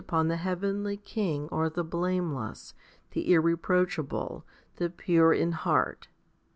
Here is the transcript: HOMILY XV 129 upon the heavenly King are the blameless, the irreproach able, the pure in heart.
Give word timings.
HOMILY 0.09 0.35
XV 0.35 0.41
129 0.41 0.41
upon 0.41 0.43
the 0.65 0.67
heavenly 0.71 0.97
King 0.97 1.49
are 1.51 1.69
the 1.69 1.83
blameless, 1.83 2.73
the 3.11 3.29
irreproach 3.31 3.99
able, 3.99 4.43
the 4.77 4.89
pure 4.89 5.31
in 5.31 5.51
heart. 5.51 6.07